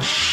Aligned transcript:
you 0.00 0.29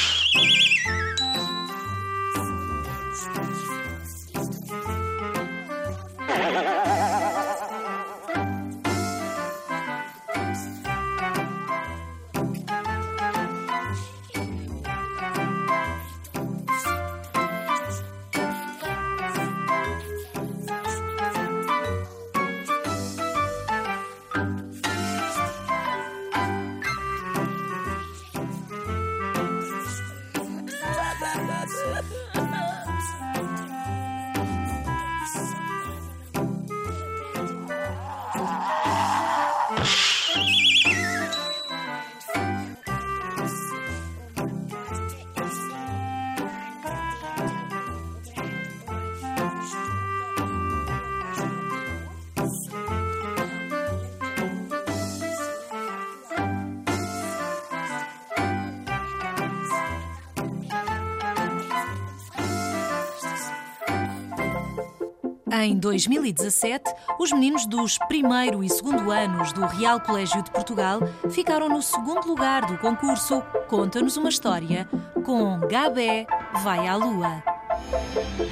Em 65.52 65.78
2017, 65.78 66.84
os 67.20 67.32
meninos 67.32 67.66
dos 67.66 67.98
primeiro 68.08 68.64
e 68.64 68.70
segundo 68.70 69.12
anos 69.12 69.54
do 69.54 69.66
Real 69.66 70.00
Colégio 70.00 70.44
de 70.44 70.52
Portugal 70.52 71.00
ficaram 71.30 71.70
no 71.70 71.82
segundo 71.82 72.28
lugar 72.28 72.66
do 72.66 72.78
concurso 72.78 73.42
Conta-nos 73.68 74.18
uma 74.18 74.30
História 74.30 74.88
com 75.26 75.60
Gabé 75.60 76.28
Vai 76.64 76.88
à 76.88 76.96
Lua. 76.96 77.42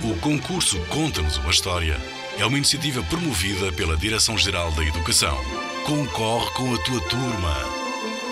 O 0.04 0.20
concurso 0.22 0.80
Conta-nos 0.88 1.38
uma 1.38 1.52
História 1.52 1.98
é 2.38 2.46
uma 2.46 2.58
iniciativa 2.58 3.04
promovida 3.04 3.72
pela 3.74 3.98
Direção-Geral 3.98 4.72
da 4.72 4.84
Educação. 4.84 5.38
Concorre 5.86 6.50
com 6.52 6.74
a 6.74 6.78
tua 6.80 7.02
turma. 7.10 7.56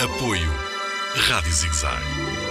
Apoio 0.02 0.52
Rádio 1.16 1.52
Zigzag. 1.52 2.43